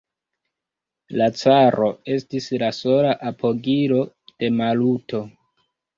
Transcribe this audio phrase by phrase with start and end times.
[1.21, 4.03] La caro estis la sola apogilo
[4.41, 5.25] de Maluto.